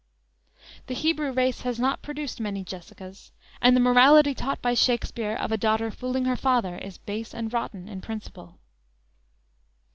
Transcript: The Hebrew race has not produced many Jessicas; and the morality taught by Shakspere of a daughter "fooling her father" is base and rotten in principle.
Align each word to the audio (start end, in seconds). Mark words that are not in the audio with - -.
The 0.87 0.95
Hebrew 0.95 1.31
race 1.31 1.61
has 1.61 1.77
not 1.79 2.01
produced 2.01 2.39
many 2.41 2.63
Jessicas; 2.63 3.31
and 3.61 3.75
the 3.75 3.79
morality 3.79 4.33
taught 4.33 4.59
by 4.59 4.73
Shakspere 4.73 5.35
of 5.35 5.51
a 5.51 5.57
daughter 5.59 5.91
"fooling 5.91 6.25
her 6.25 6.35
father" 6.35 6.75
is 6.79 6.97
base 6.97 7.35
and 7.35 7.53
rotten 7.53 7.87
in 7.87 8.01
principle. 8.01 8.57